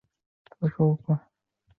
[0.59, 1.21] 斯绍尔巴克。